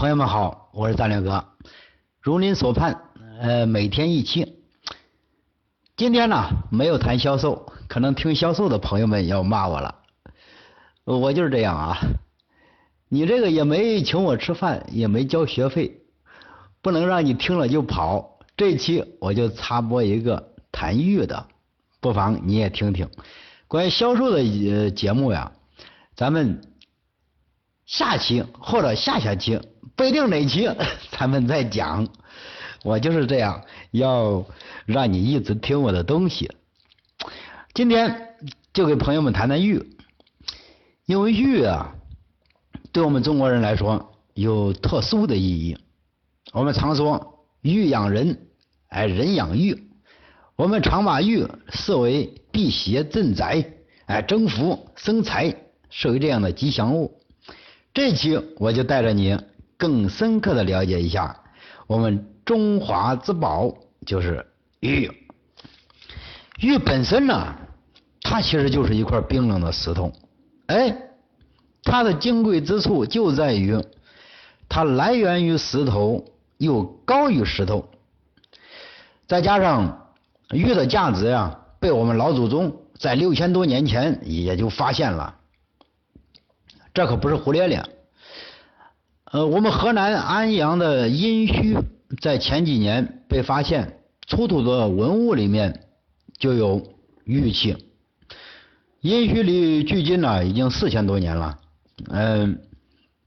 [0.00, 1.44] 朋友们好，我是战略哥。
[2.22, 3.02] 如您所盼，
[3.38, 4.64] 呃，每天一期。
[5.94, 9.96] 今天呢，没有谈销售，可能听销售的朋友们要骂我了。
[11.04, 11.98] 我就是这样啊，
[13.10, 16.00] 你这个也没请我吃饭，也没交学费，
[16.80, 18.38] 不能让你听了就跑。
[18.56, 21.46] 这期我就插播一个谈玉的，
[22.00, 23.06] 不妨你也听听。
[23.68, 25.52] 关于销售的节目呀，
[26.16, 26.62] 咱们。
[27.86, 29.60] 下期或者下下期
[30.00, 30.66] 不一定哪期，
[31.12, 32.08] 咱们再讲。
[32.82, 34.46] 我就是这样，要
[34.86, 36.50] 让你一直听我的东西。
[37.74, 38.34] 今天
[38.72, 39.84] 就给朋友们谈谈玉，
[41.04, 41.94] 因为玉啊，
[42.92, 45.76] 对我们中国人来说有特殊的意义。
[46.54, 48.48] 我们常说玉养人，
[48.88, 49.86] 哎，人养玉。
[50.56, 53.62] 我们常把玉视为辟邪镇宅，
[54.06, 55.54] 哎，增福生财，
[55.90, 57.20] 视为这样的吉祥物。
[57.92, 59.38] 这期我就带着你
[59.80, 61.40] 更深刻的了解一下
[61.86, 64.46] 我们中华之宝，就是
[64.80, 65.10] 玉。
[66.58, 67.56] 玉本身呢，
[68.20, 70.12] 它其实就是一块冰冷的石头，
[70.66, 70.94] 哎，
[71.82, 73.82] 它的金贵之处就在于
[74.68, 76.26] 它来源于石头，
[76.58, 77.88] 又高于石头，
[79.26, 80.12] 再加上
[80.50, 85.36] 玉的价值呀，被我们老祖宗在六千多年前也就发现了。
[86.92, 87.82] 这可不是胡咧咧。
[89.32, 91.80] 呃，我们河南安阳的殷墟
[92.20, 95.86] 在前几年被发现出土的文物里面
[96.36, 96.82] 就有
[97.24, 97.76] 玉器。
[99.00, 101.58] 殷墟里距今呢已经四千多年了。
[102.08, 102.60] 嗯，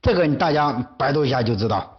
[0.02, 1.96] 这个大家百度一下就知道。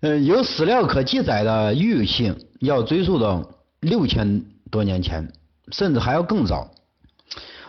[0.00, 5.30] 嗯， 有史料可记载的玉器要追溯到六千多年前，
[5.72, 6.70] 甚至还要更早。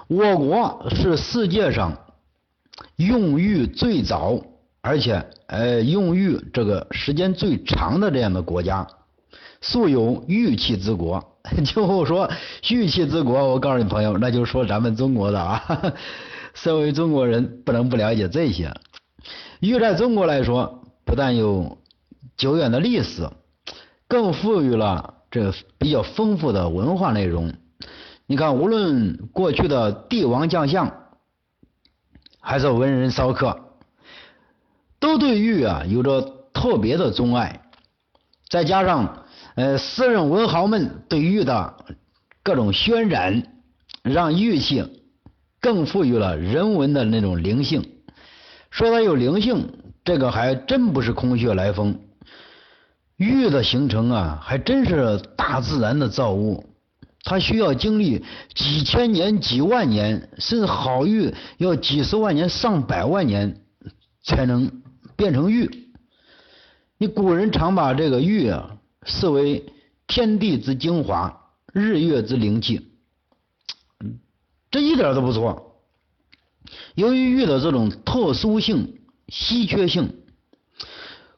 [0.07, 1.97] 我国是世界上。
[2.95, 4.41] 用玉最早，
[4.81, 8.87] 而且呃用玉这个时间最长的这样的国家，
[9.61, 11.23] 素有玉器之国。
[11.65, 12.29] 就说
[12.69, 15.93] 玉器之国，我告诉你朋友，那就说咱们中国的啊。
[16.53, 18.73] 身为中国人，不能不了解这些。
[19.59, 21.77] 玉在中国来说，不但有
[22.35, 23.29] 久远的历史，
[24.07, 27.53] 更赋予了这比较丰富的文化内容。
[28.27, 30.91] 你看，无论过去的帝王将相。
[32.43, 33.70] 还是文人骚客，
[35.01, 36.21] 都对玉啊有着
[36.53, 37.61] 特别的钟爱，
[38.47, 39.25] 再加上
[39.55, 41.75] 呃诗人文豪们对玉的
[42.43, 43.43] 各种渲染，
[44.03, 44.85] 让玉器
[45.59, 47.83] 更富予了人文的那种灵性。
[48.69, 49.73] 说它有灵性，
[50.05, 51.99] 这个还真不是空穴来风。
[53.17, 56.65] 玉的形成啊，还真是大自然的造物。
[57.23, 58.23] 它需要经历
[58.55, 63.61] 几千年、几万年，甚至好玉要几十万年、上百万年
[64.23, 64.71] 才能
[65.21, 65.69] 变成玉。
[66.97, 69.71] 你古人常把这个玉啊视为
[70.07, 72.89] 天地之精华、日月之灵气，
[74.71, 75.79] 这一点都不错。
[76.95, 80.11] 由于玉的这种特殊性、稀缺性，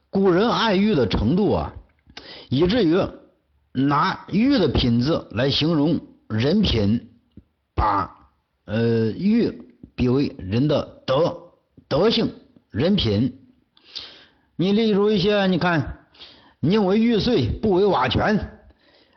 [0.09, 1.73] 古人爱玉的程度啊，
[2.49, 2.97] 以至于。
[3.75, 7.09] 拿玉的品质来形容人品，
[7.73, 8.29] 把
[8.65, 9.51] 呃玉
[9.95, 11.55] 比为人的德
[11.87, 12.31] 德性
[12.69, 13.42] 人品。
[14.63, 16.07] 你例如一些，你看
[16.61, 18.63] 宁为玉碎，不为瓦全，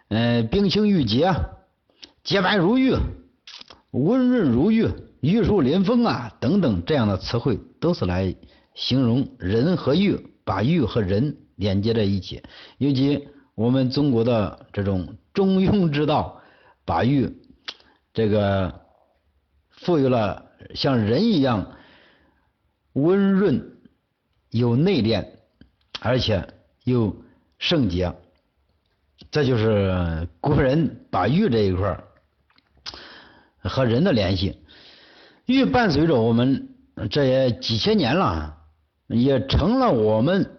[0.08, 1.32] 嗯，冰清玉洁，
[2.24, 2.96] 洁白如玉，
[3.92, 4.88] 温润如玉，
[5.20, 8.34] 玉树临风啊等等这样的词汇，都是来
[8.74, 12.42] 形容人和玉，把玉和人连接在一起，
[12.78, 13.28] 尤其。
[13.54, 16.42] 我们中国的这种中庸之道，
[16.84, 17.38] 把玉
[18.12, 18.82] 这个
[19.70, 21.72] 赋予了像人一样
[22.92, 23.78] 温润、
[24.50, 25.24] 有内敛，
[26.00, 26.46] 而且
[26.84, 27.14] 又
[27.58, 28.12] 圣洁，
[29.30, 31.98] 这就是古人把玉这一块
[33.62, 34.58] 和人的联系。
[35.46, 36.68] 玉伴随着我们
[37.10, 38.56] 这也几千年了，
[39.08, 40.52] 也成了我们。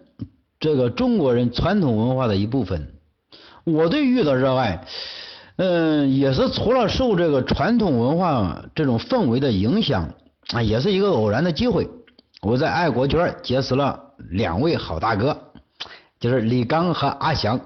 [0.60, 2.92] 这个中国人传统文化的一部分，
[3.62, 4.84] 我对玉的热爱，
[5.54, 10.12] 嗯，也是除了受这个传统文化这种氛围的影响
[10.48, 11.88] 啊，也是一个偶然的机会。
[12.42, 15.52] 我在爱国圈结识了两位好大哥，
[16.20, 17.60] 就是李刚和阿翔。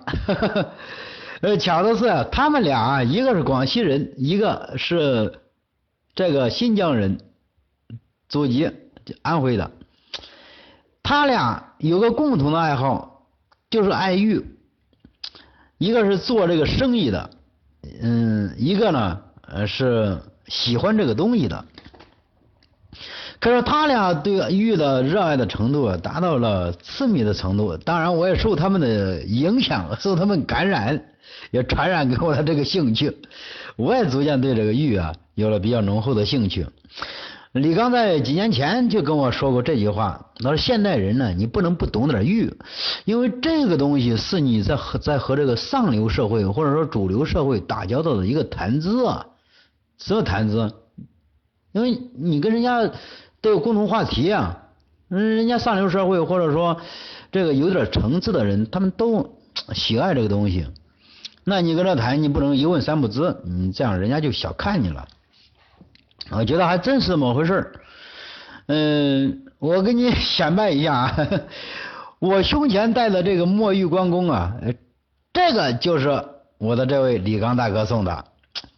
[1.40, 5.40] 呃，巧的是，他们俩一个是广西人，一个是
[6.14, 7.18] 这个新疆人，
[8.28, 8.70] 祖籍
[9.22, 9.70] 安徽的。
[11.02, 13.26] 他俩有个共同的爱好，
[13.70, 14.46] 就是爱玉。
[15.78, 17.30] 一个是做这个生意的，
[18.00, 21.64] 嗯，一个呢，呃，是喜欢这个东西的。
[23.42, 27.76] 可是他俩对玉的热爱的程度达到了痴迷的程度。
[27.76, 31.06] 当然，我也受他们的影响，受他们感染，
[31.50, 33.18] 也传染给我的这个兴趣。
[33.74, 36.64] 我也逐渐对这个玉啊有了比较浓厚的兴趣。
[37.50, 42.54] 李刚在几年前就跟我说过这句话，他说：“现代人呢，你不能不懂点玉，
[43.04, 49.26] 因为这个东西是你在和在和这个上流社会或者说主流社会打交道的一个谈资啊，
[49.98, 50.72] 什么谈资？
[51.72, 52.88] 因为你跟人家
[53.42, 54.62] 都有共同话题啊，
[55.10, 56.80] 嗯，人家上流社会或者说
[57.30, 59.36] 这个有点层次的人，他们都
[59.74, 60.66] 喜爱这个东西，
[61.44, 65.06] 那你跟他谈，你不能一问三不知，你这样人家就小看你了。”
[66.30, 67.72] 我觉得还真是这么回事，
[68.66, 71.28] 嗯，我给你显摆一下啊，
[72.20, 74.54] 我胸前戴的这个墨玉关公啊，
[75.32, 76.24] 这个就是
[76.58, 78.24] 我的这位李刚大哥送的，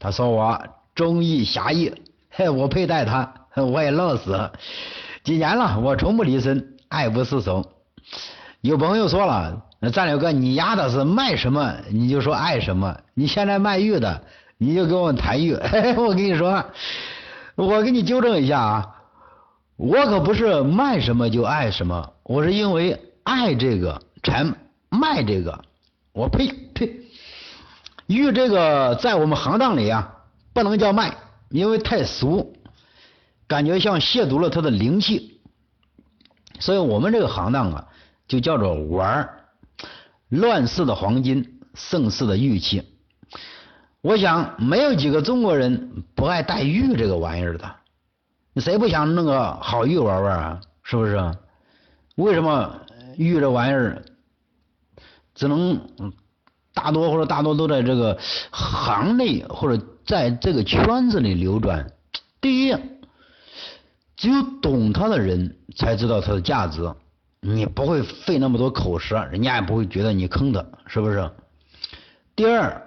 [0.01, 0.59] 他说我
[0.95, 1.93] 忠义侠义，
[2.31, 4.53] 嘿，我佩戴它， 我也乐死了，
[5.23, 7.71] 几年了，我从不离身，爱不释手。
[8.61, 9.63] 有朋友说了，
[9.93, 14.23] 战略哥，你丫的是卖什么你就说爱什么，你现在卖玉的，
[14.59, 15.53] 你就跟我谈玉，
[15.97, 16.65] 我跟你说。
[17.57, 18.97] 我给你纠正一下啊，
[19.77, 24.45] 我可不是卖什么就爱什么，我是因为爱这个才
[24.89, 25.63] 卖这个。
[26.13, 26.97] 我呸呸，
[28.09, 30.17] 玉这个在我们行当里啊，
[30.53, 31.15] 不能叫卖，
[31.49, 32.57] 因为太俗，
[33.47, 35.41] 感觉像亵渎了它的灵气。
[36.61, 37.89] 所以我们这个行当啊，
[38.29, 39.29] 就叫做玩，
[40.29, 42.83] 乱世的黄金，盛世的玉器。
[44.01, 47.75] 我想没有几个中国人不爱戴玉这个玩意儿的，
[48.57, 50.61] 谁不想弄个好玉玩玩啊？
[50.83, 51.19] 是不是？
[52.17, 52.81] 为什么
[53.17, 54.05] 玉这玩意儿
[55.35, 55.81] 只能
[56.73, 58.17] 大多或者大多都在这个
[58.53, 61.91] 行内或者在这个圈子里流转？
[62.41, 62.77] 第一，
[64.17, 66.95] 只有懂它的人才知道它的价值，
[67.41, 71.31] 你不会费那么多口舌，人家也不会觉得你坑他，是不是？
[72.37, 72.81] 第二。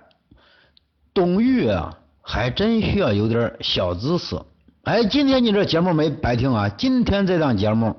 [1.13, 4.39] 懂玉啊，还真需要有点小知识。
[4.83, 6.69] 哎，今天你这节目没白听啊！
[6.69, 7.95] 今天这档节目，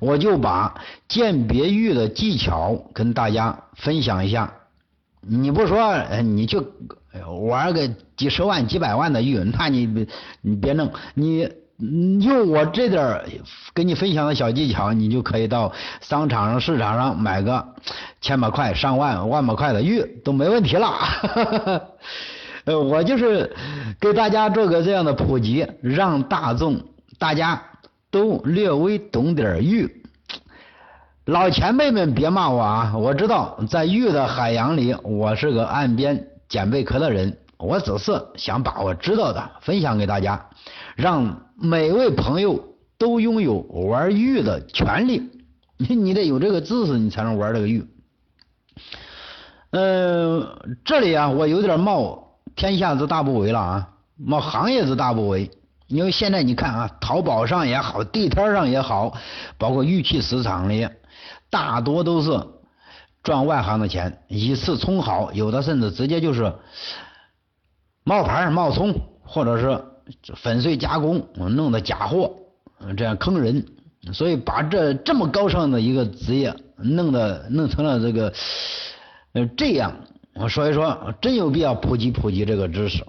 [0.00, 4.52] 我就把鉴别玉的技巧跟大家分享一下。
[5.20, 6.60] 你不说，你去
[7.48, 7.86] 玩个
[8.16, 10.08] 几十万、几百万的玉，那你
[10.40, 10.90] 你别弄。
[11.14, 13.22] 你用我这点
[13.74, 17.66] 给你分享的小技巧，你就可以到商场上、市场上买个
[18.20, 20.94] 千把块、上万、万把块的玉都没问题了。
[22.64, 23.54] 呃，我就是
[24.00, 26.80] 给大家做个这样的普及，让大众
[27.18, 27.62] 大家
[28.10, 30.02] 都略微懂点玉。
[31.26, 32.92] 老前辈们别骂我啊！
[32.96, 37.36] 我知道在玉的海洋里，我是个岸边捡贝壳的人。
[37.58, 40.50] 我只是想把我知道的分享给大家，
[40.94, 45.30] 让每位朋友都拥有玩玉的权利。
[45.78, 47.86] 你你得有这个知识，你才能玩这个玉。
[49.70, 52.24] 嗯，这里啊，我有点冒。
[52.54, 55.50] 天下之大不为了啊，冒行业之大不为。
[55.88, 59.16] 因为现在你看啊，淘宝上也好，地摊上也好，
[59.58, 60.88] 包括玉器市场里，
[61.50, 62.40] 大多都是
[63.22, 66.54] 赚外行的钱，以次充好，有的甚至直接就是
[68.08, 68.94] 冒牌冒充，
[69.24, 69.82] 或者是
[70.36, 72.32] 粉碎加工，弄的假货，
[72.96, 73.66] 这样坑人。
[74.12, 78.32] 所以把这这么高尚的一个职业，弄的弄成了这个
[79.32, 79.92] 呃这样。
[80.34, 83.04] 我所以说，真有必要普及普及这个知识，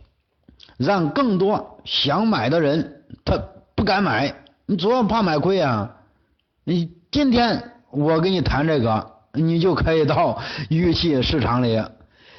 [0.77, 3.38] 让更多想买的人他
[3.75, 4.34] 不敢买，
[4.66, 5.96] 你主要怕买亏啊。
[6.63, 11.80] 你今天我跟你谈这个，你就可以到玉器市场里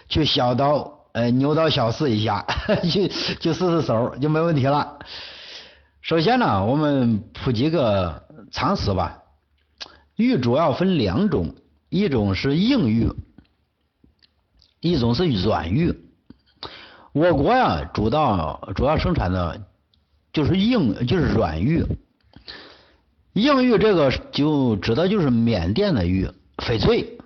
[0.09, 2.47] 去小刀呃牛刀小试一下，
[2.91, 4.99] 去去试试手就没问题了。
[6.01, 9.23] 首先呢，我们普及个常识吧，
[10.17, 11.55] 玉主要分两种，
[11.89, 13.11] 一种是硬玉。
[14.81, 15.93] 一种是软玉，
[17.11, 19.61] 我国呀主要主要生产的
[20.33, 21.85] 就是硬就是软玉，
[23.33, 27.18] 硬玉这个就指的就是缅甸的玉翡翠。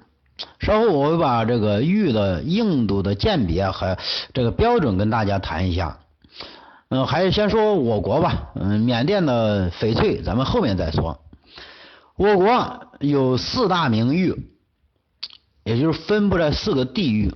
[0.61, 3.97] 稍后我会把这个玉的硬度的鉴别和
[4.33, 5.99] 这个标准跟大家谈一下。
[6.89, 8.51] 嗯，还是先说我国吧。
[8.55, 11.21] 嗯，缅甸的翡翠咱们后面再说。
[12.17, 14.35] 我国有四大名玉，
[15.65, 17.35] 也就是分布在四个地域。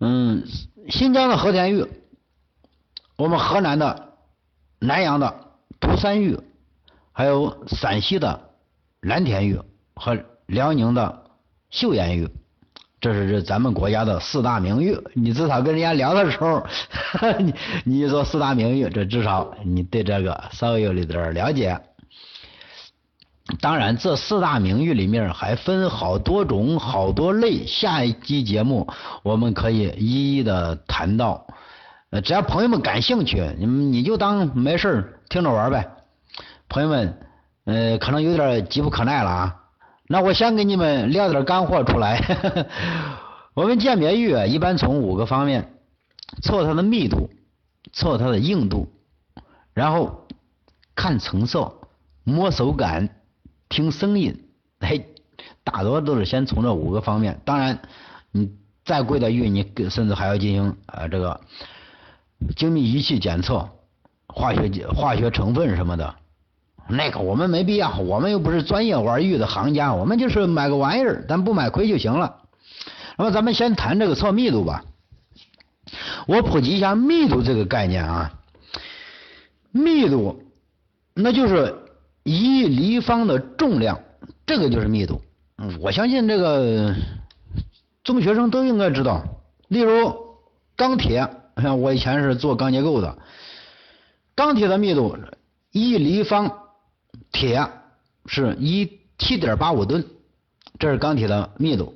[0.00, 0.44] 嗯，
[0.88, 1.86] 新疆的和田玉，
[3.16, 4.14] 我们河南的、
[4.78, 5.34] 南阳的
[5.80, 6.38] 涂山玉，
[7.12, 8.50] 还有陕西的
[9.00, 9.58] 蓝田玉
[9.94, 11.24] 和辽宁的
[11.72, 12.28] 岫岩玉，
[13.00, 14.98] 这是这咱们国家的四大名玉。
[15.14, 16.66] 你至少跟人家聊的时候，
[17.38, 21.80] 你你说四大名玉，这至少你对这个稍微有一点了解。
[23.60, 27.66] 当然，这四大名玉里面还分好多种、好多类。
[27.66, 28.88] 下一期节目
[29.24, 31.46] 我们可以一一的谈到。
[32.10, 35.88] 呃，只要朋友们感兴趣，你你就当没事听着玩呗。
[36.68, 37.18] 朋友们，
[37.64, 39.56] 呃，可能有点急不可耐了啊。
[40.12, 42.20] 那我先给你们撂点干货出来。
[43.54, 45.72] 我们鉴别玉一般从五个方面：
[46.42, 47.30] 测它的密度，
[47.92, 48.88] 测它的硬度，
[49.72, 50.26] 然后
[50.96, 51.72] 看成色，
[52.24, 53.08] 摸手感。
[53.68, 54.48] 听声音，
[54.80, 55.00] 哎，
[55.62, 57.40] 大多都是先从这五个方面。
[57.44, 57.80] 当然，
[58.32, 58.50] 你
[58.84, 61.40] 再贵的玉，你甚至还要进行啊这个
[62.56, 63.70] 精密仪器检测，
[64.26, 66.16] 化学化学成分什么的。
[66.90, 72.36] 那个我们没必要，我们又不是专业玩玉的行家，我们就是买个玩意儿，咱不买亏就行了。
[73.16, 74.84] 那么咱们先谈这个测密度吧。
[76.26, 78.32] 我普及一下密度这个概念啊，
[79.72, 80.42] 密度
[81.14, 81.76] 那就是。
[82.22, 83.98] 一立方的重量，
[84.44, 85.22] 这个就是密度。
[85.80, 86.94] 我相信这个
[88.04, 89.24] 中学生都应该知道。
[89.68, 90.14] 例如
[90.76, 93.16] 钢铁，像我以前是做钢结构的，
[94.34, 95.16] 钢铁的密度
[95.72, 96.59] 一立方
[97.32, 97.70] 铁
[98.26, 100.06] 是一七点八五吨，
[100.78, 101.94] 这是钢铁的密度。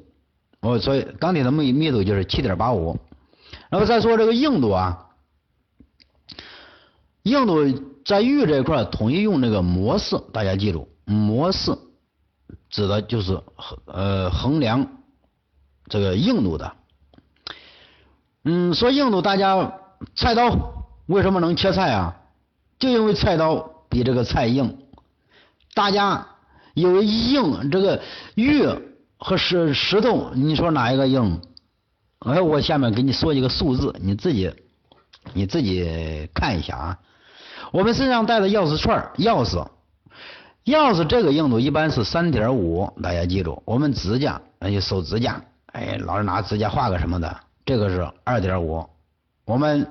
[0.61, 2.99] 哦，所以钢铁的密密度就是七点八五。
[3.71, 5.11] 然后再说这个硬度啊，
[7.23, 7.93] 硬度。
[8.05, 11.75] 在玉这一块统一用那个模式，大家记住，模式
[12.69, 13.41] 指的就是
[13.87, 14.87] 呃衡量
[15.89, 16.77] 这个硬度的。
[18.45, 19.81] 嗯，说硬度，大家
[20.15, 22.21] 菜刀为什么能切菜啊？
[22.79, 24.77] 就因为菜刀比这个菜硬。
[25.75, 26.25] 大家
[26.75, 28.01] 以为硬这个
[28.37, 28.65] 玉
[29.19, 31.41] 和石石头，你说哪一个硬？
[32.21, 34.51] 哎，我下面给你说一个数字，你自己
[35.33, 36.99] 你自己看一下啊。
[37.73, 39.67] 我们身上带的钥匙串钥匙，
[40.65, 43.61] 钥匙这个硬度一般是三点五，大家记住。
[43.65, 48.87] 我们指甲，那就手指甲，哎，老是拿指甲画个什么的，这个是二点五。
[49.45, 49.87] 我们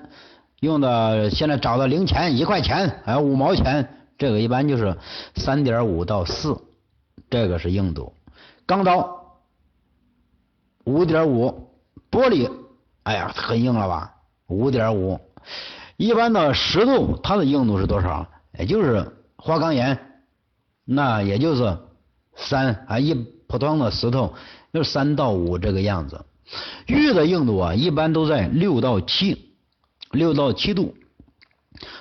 [0.62, 4.96] 用的现在找的零钱，一块钱还有五毛钱，这个一般就是
[5.36, 6.58] 三点五到四，
[7.30, 8.14] 这个是硬度。
[8.66, 9.42] 钢刀
[10.86, 11.74] 五点五，
[12.10, 12.50] 玻璃，
[13.04, 14.16] 哎呀，很硬了吧？
[14.48, 15.20] 五点五。
[15.98, 18.26] 一般的石头，它的硬度是多少？
[18.58, 20.00] 也就是花岗岩，
[20.86, 21.78] 那也就是
[22.34, 24.36] 三啊，一普通的石头
[24.72, 26.24] 就是三到五这个样子。
[26.88, 29.54] 玉的硬度啊，一般都在六到七，
[30.12, 30.96] 六到七度。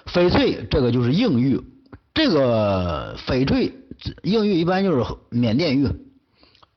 [0.07, 1.61] 翡翠这个就是硬玉，
[2.15, 3.73] 这个翡翠
[4.23, 5.89] 硬玉一般就是缅甸玉，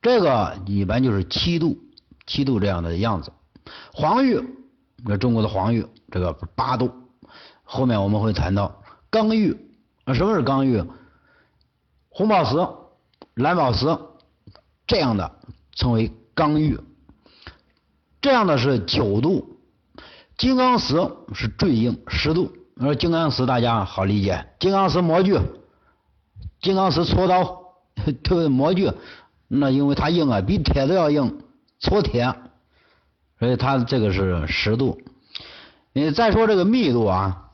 [0.02, 1.78] 这个一般就是七度，
[2.26, 3.32] 七度这样的样子。
[3.94, 4.42] 黄玉，
[5.04, 6.92] 那中国的黄玉，这个八度。
[7.64, 9.58] 后面我们会谈到刚玉
[10.06, 10.84] 啊，什么是刚玉？
[12.10, 12.56] 红宝石、
[13.34, 13.86] 蓝宝石
[14.88, 15.40] 这样的
[15.74, 16.80] 称为刚玉，
[18.22, 19.60] 这样的是九度。
[20.38, 20.96] 金刚石
[21.34, 22.54] 是最硬，十度。
[22.78, 25.40] 说金刚石大家好理解，金刚石模具，
[26.60, 27.64] 金刚石锉刀，
[28.22, 28.92] 对模具，
[29.48, 31.40] 那因为它硬啊，比铁都要硬，
[31.80, 32.36] 锉铁，
[33.40, 35.00] 所以它这个是十度。
[35.94, 37.54] 你再说这个密度啊。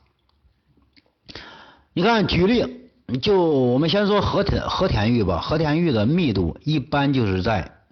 [1.92, 5.40] 你看，举例，就我们先说和田和田玉吧。
[5.40, 7.84] 和田玉的密度一般就是在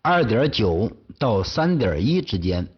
[0.00, 2.68] 二点九到三点一之间，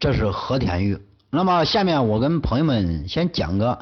[0.00, 1.00] 这是和田玉。
[1.30, 3.78] 那么下面我跟朋友们先讲个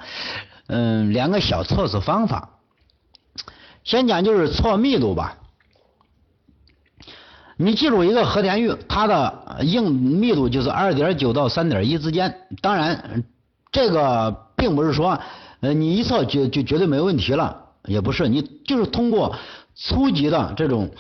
[0.67, 2.59] 嗯两个小测试方法。
[3.85, 5.39] 先讲就是测密度吧。
[7.57, 12.47] 你记住一个和田玉，它的硬密度就是二点九到三点一之间。
[12.61, 13.25] 当然，
[13.73, 14.45] 这个。
[14.59, 15.21] 并不是说，
[15.61, 19.37] 呃，你一测就就绝对没问题了，也不是，你就是通过
[19.77, 20.91] 初级的这种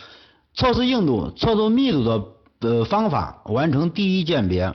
[0.55, 2.25] 测试硬度、测试密度的
[2.61, 4.73] 呃方法完成第一鉴别，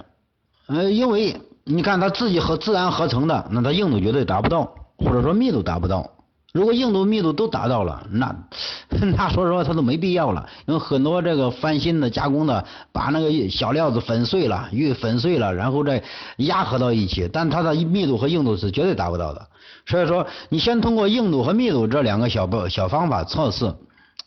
[0.68, 6.10] 呃，因为你看它自己和自然合成的，那它硬度绝对达不到，或者说密度达不到。
[6.54, 8.36] 如果硬度、密度都达到了，那
[9.18, 10.48] 那说实话，它都没必要了。
[10.68, 16.04] 因为很多这个翻新的、加工的，把那个小料子粉碎了，玉粉碎了，然后再
[16.38, 19.48] 压合到一起，但它的密度和硬度是绝对达不到的。
[19.88, 23.74] 所以说，你先通过硬度和密度这两个小小方法测试，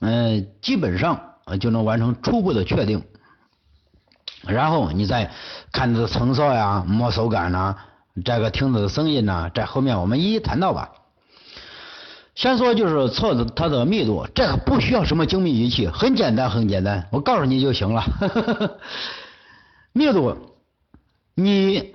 [0.00, 1.20] 嗯，基本上
[1.60, 3.00] 就能完成初步的确定。
[4.46, 5.30] 然后你再
[5.72, 7.76] 看这成色呀、摸手感呐、
[8.24, 10.92] 这个听着的声音呐，在后面我们一一谈到吧。
[12.34, 18.78] 先说就是测的它的密度，这个不需要什么精密仪器，很简单，很简单，我告诉你就行了。
[19.94, 20.36] 密度，
[21.34, 21.92] 你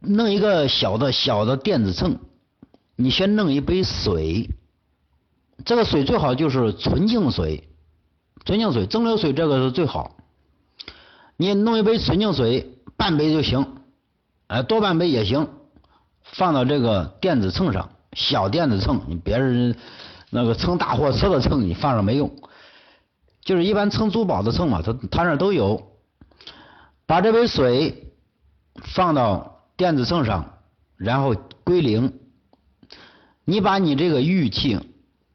[0.00, 2.18] 弄一个小的小的电子秤，
[2.94, 4.50] 你先弄一杯水，
[5.64, 7.66] 这个水最好就是纯净水，
[8.44, 10.14] 纯净水、蒸馏水这个是最好。
[11.40, 13.78] 你弄一杯纯净水，半杯就行，
[14.48, 15.48] 哎，多半杯也行，
[16.22, 17.88] 放到这个电子秤上。
[18.12, 19.74] 小电子秤，你别人
[20.28, 22.30] 那个称大货车的秤，你放上没用。
[23.42, 25.96] 就是一般称珠宝的秤嘛，他他那都有。
[27.06, 28.12] 把这杯水
[28.84, 30.58] 放到电子秤上，
[30.98, 32.12] 然后归零。
[33.46, 34.78] 你把你这个玉器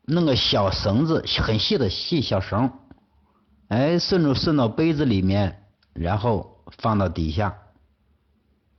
[0.03, 2.71] 弄个小绳子，很细的细小绳，
[3.69, 5.63] 哎，顺着顺到杯子里面，
[5.95, 7.57] 然后放到底下。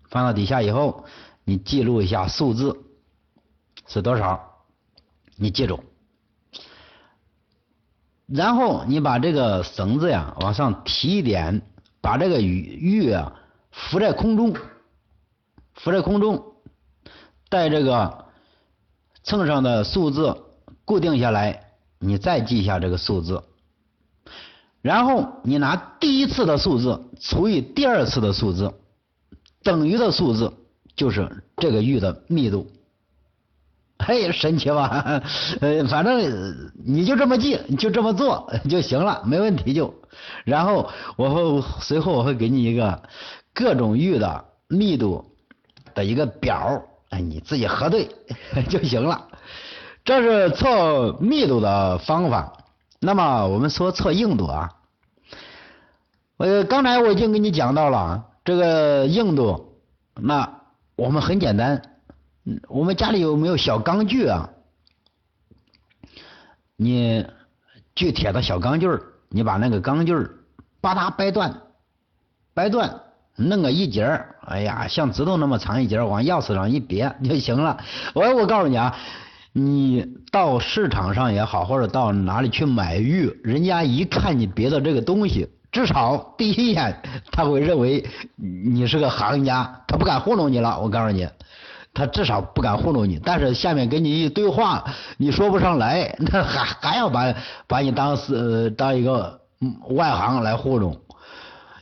[0.09, 1.05] 放到底下以后，
[1.43, 2.85] 你记录一下数字。
[3.89, 4.65] 是多少？
[5.37, 5.85] 你记住，
[8.27, 11.63] 然后你把这个绳子呀往上提一点，
[12.01, 13.33] 把这个玉玉啊
[13.71, 14.57] 浮在空中，
[15.75, 16.57] 浮在空中，
[17.49, 18.27] 带这个
[19.23, 20.43] 秤上的数字
[20.85, 23.45] 固定下来，你再记一下这个数字，
[24.87, 28.73] 然后你拿第一次的数字除以第二次的数字，
[29.65, 30.53] 等于的数字
[30.95, 32.69] 就是这个玉的密度。
[33.99, 35.21] 嘿，神奇吧？
[35.61, 39.93] 呃， 反正你就这么记，就这么做 就行了，没问题就。
[40.45, 43.03] 然后我会随后我会给你一个
[43.53, 45.25] 各种玉的密度
[45.97, 48.09] 的一个表，哎，你自己核对
[48.69, 49.27] 就行了。
[50.05, 52.53] 这是测密度的方法。
[52.99, 54.71] 那么我们说测硬度啊，
[56.39, 59.81] 呃，刚才我已经跟你讲到了这个硬度，
[60.15, 60.61] 那
[60.95, 61.81] 我们很简单。
[62.69, 64.51] 我们家里有没有小钢锯啊？
[66.77, 67.27] 你
[67.95, 68.87] 锯铁的小钢锯，
[69.31, 70.31] 你把那个钢锯儿
[70.83, 71.63] 把它掰断，
[72.53, 73.01] 掰断，
[73.35, 74.05] 弄个一截，
[74.43, 77.83] 哎呀，像指头那么长一截，往钥匙上一别就行了。
[78.15, 78.95] 我我告诉你啊，
[79.53, 88.03] 你到市场上也好，或者到哪里去买玉，人家一看你别的这个东西，至少第一眼他会认为
[88.37, 90.81] 你是个行家，他不敢糊弄你了。
[90.81, 91.29] 我告诉你。
[91.93, 94.85] 他至少不敢糊弄你，但是下面跟你一对话，
[95.19, 97.35] 你说不上来，那还还要把
[97.67, 99.41] 把你当是当一个
[99.91, 100.99] 外行来糊弄。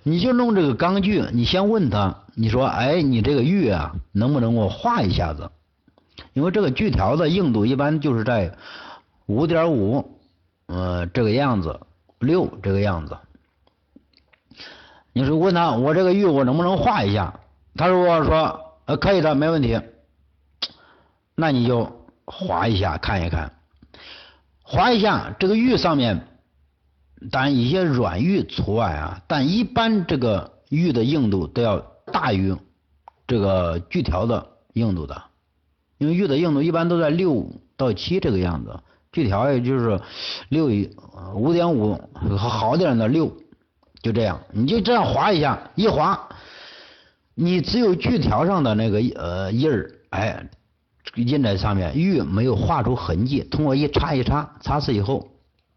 [0.04, 5.50] 你就弄这个钢锯，你先问他，你说，哎，你这个玉啊，能不能给我画一下子？
[6.32, 8.52] 因为这个锯条的硬度一般就是在
[9.26, 10.18] 五点五，
[10.66, 11.80] 呃，这个样子，
[12.20, 13.16] 六这个样子。
[15.14, 17.38] 你说问他，我这个玉我能不能画一下？
[17.76, 19.80] 他如果说，呃，可以的，没问题。
[21.36, 23.52] 那你就划一下看一看，
[24.62, 26.26] 划一下这个玉上面，
[27.30, 31.78] 当然一些软玉除外啊，但一般这个玉的硬度都要
[32.12, 32.56] 大于
[33.28, 35.22] 这个锯条的硬度的，
[35.98, 38.80] 因为玉的硬度一般都在六到七这个样子，
[39.12, 40.00] 锯条也就是
[40.48, 40.68] 六
[41.34, 42.00] 五点五
[42.36, 43.32] 好点的六，
[44.04, 46.28] 就这样，你就这样划一下，一划，
[47.34, 50.48] 你只有锯条上的那个呃印儿，哎。
[51.16, 55.28] 印在上面，玉没有画出痕迹，通过一擦一擦，擦拭以后，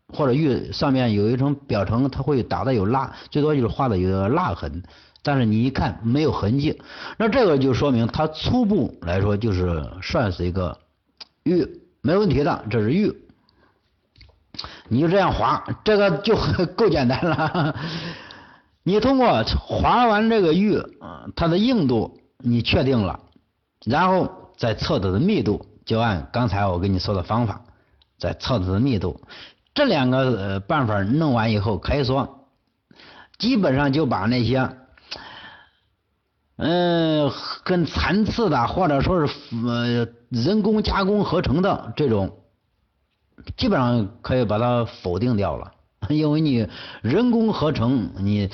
[0.08, 4.82] 或者玉上面有一层表层，它会打的有蜡，最多就是画的有蜡痕，
[5.22, 6.82] 但是你一看没有痕迹，
[7.18, 10.76] 那这个就说明它初步来说就是算是一个
[11.44, 11.68] 玉，
[12.02, 13.14] 没问题的，这是玉，
[14.90, 16.36] 你就这样划，这个就
[16.76, 17.76] 够简单了。
[18.84, 20.82] 你通过划完这个玉，
[21.36, 23.20] 它的硬度你确定了，
[23.86, 24.32] 然后。
[24.58, 27.62] 再测它的密度，就按刚才我跟你说的方法，
[28.18, 29.22] 再测它的密度，
[29.76, 32.48] 这两个呃办法弄完以后，可以说
[33.38, 34.68] 基本上就把那些
[36.56, 42.36] 嗯很残次的，或者说是呃人工加工合成的这种，
[43.56, 45.72] 基本上可以把它否定掉了，
[46.10, 46.68] 因为你
[47.02, 48.50] 人工合成，你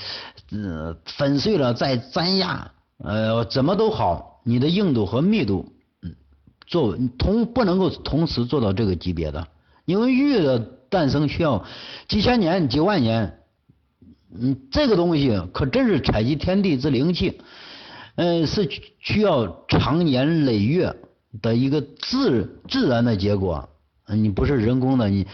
[0.52, 5.66] 呃粉碎了再粘压，呃怎么都好，你的硬度和密度。
[6.02, 6.16] 嗯
[6.66, 9.48] 做同不能够同时做到这个级别的，
[9.86, 10.58] 因为玉的
[10.90, 11.64] 诞生需要
[12.08, 13.38] 几千年、几万年，
[14.34, 17.42] 嗯，这个东西可真是采集天地之灵气，
[18.16, 18.68] 嗯，是
[19.00, 20.96] 需要长年累月
[21.42, 23.70] 的一个自自然的结果，
[24.08, 25.28] 你不是人工的，你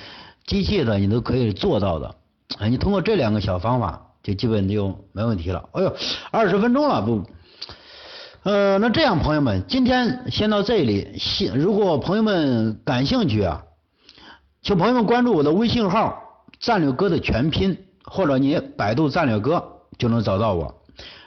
[0.46, 2.16] 机器的你都可以做到的，
[2.58, 5.70] 啊，你通过这两个小方法就基本就没问题了。
[5.74, 5.96] 哎呦，
[6.32, 7.24] 二十分钟了不？
[8.44, 11.20] 呃，那这样，朋友们，今天先到这里。
[11.54, 13.64] 如果朋友们感兴趣啊，
[14.62, 16.24] 请朋友们关注我的微信号
[16.58, 20.82] “战略哥”的全拼，或者你百度“战略哥”就能找到我。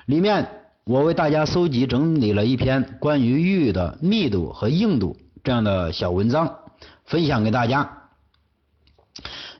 [0.06, 0.48] 里面
[0.84, 6.56] 我为大家搜集整理了一篇关于玉的密度和硬度这样的小文章，
[7.04, 7.98] 分享给大家。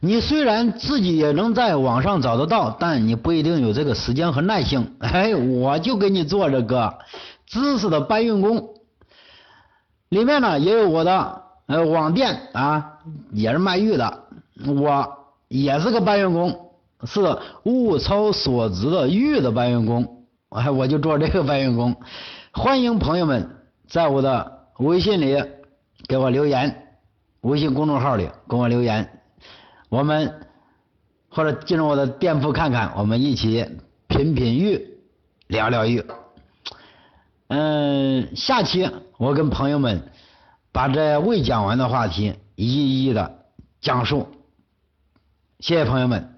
[0.01, 4.95] 你虽然自己也能在网上找得到，但你不一定有这个时间和耐性。
[4.99, 6.99] 哎，我就给你做这个
[7.47, 8.71] 知识的搬运工。
[10.09, 12.99] 里面呢也有我的呃网店啊，
[13.33, 14.25] 也是卖玉的，
[14.67, 16.73] 我也是个搬运工，
[17.05, 20.25] 是物超所值的玉的搬运工。
[20.49, 21.95] 哎，我就做这个搬运工。
[22.53, 23.49] 欢迎朋友们
[23.89, 25.43] 在我的微信里
[26.09, 26.82] 给我留言，
[27.43, 29.21] 微信公众号里给我留言。
[29.89, 30.47] 我们
[31.29, 33.69] 或者进入我的店铺看看，我们一起
[34.09, 34.99] 品品玉，
[35.47, 36.05] 聊聊玉。
[37.49, 40.11] 嗯，下期我跟朋友们
[40.73, 43.45] 把这未讲完的话题一一的
[43.81, 44.29] 讲述。
[45.61, 46.32] 谢谢朋友们。